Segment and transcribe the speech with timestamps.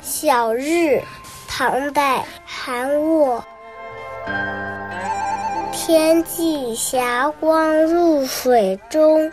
[0.00, 1.02] 小日，
[1.48, 3.44] 唐代，韩沃。
[5.72, 9.32] 天际霞光入水中，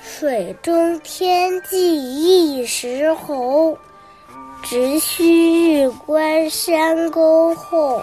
[0.00, 3.76] 水中天际一时红。
[4.62, 8.02] 直须日观山沟后，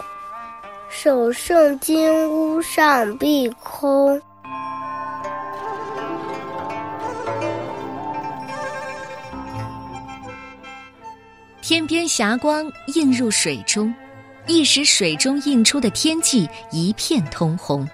[1.00, 4.20] 首胜金屋上碧空。
[11.62, 12.66] 天边霞光
[12.96, 13.94] 映入水中，
[14.48, 17.88] 一时水中映出的天际一片通红。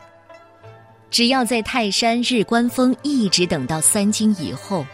[1.11, 4.85] 只要在泰山日观峰一直等到三更以后，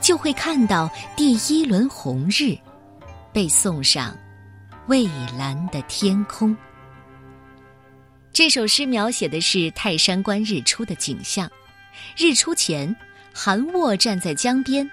[0.00, 2.56] 就会看到第一轮红日，
[3.30, 4.16] 被送上
[4.86, 5.06] 蔚
[5.36, 6.56] 蓝的天空。
[8.38, 11.50] 这首诗描写的是泰山观日出的景象。
[12.16, 12.94] 日出前，
[13.34, 14.88] 韩沃站在江边，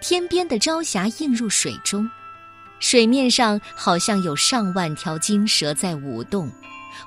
[0.00, 2.08] 天边的朝霞映入水中。
[2.78, 6.48] 水面上好像有上万条金蛇在舞动，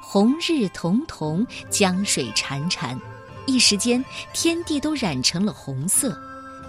[0.02, 3.00] 红日彤彤，江水潺潺，
[3.46, 6.22] 一时间天地都染成了红色。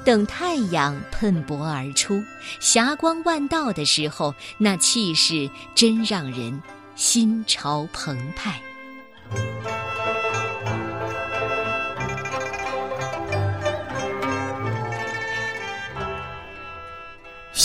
[0.04, 2.22] 等太阳喷薄而出，
[2.60, 6.62] 霞光万道的时候，那气势真让人
[6.94, 8.62] 心潮澎湃。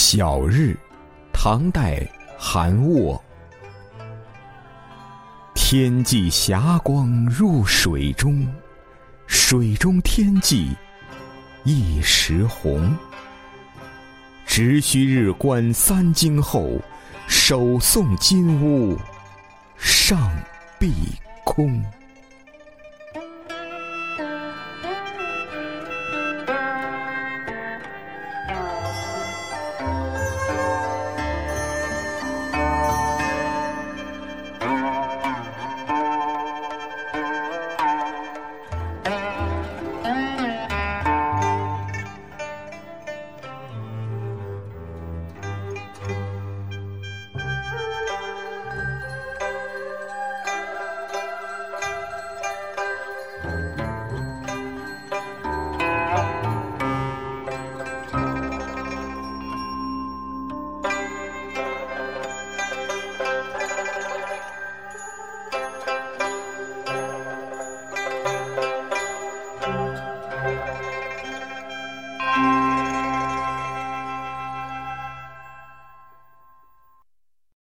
[0.06, 0.76] 小日。
[1.32, 2.06] 唐代
[2.38, 3.18] 韩沃，
[5.54, 8.46] 天际霞光入水中，
[9.26, 10.76] 水中天际
[11.64, 12.94] 一时红。
[14.44, 16.78] 直须日观三更后，
[17.26, 18.98] 首送金乌
[19.78, 20.30] 上
[20.78, 20.92] 碧
[21.46, 21.82] 空。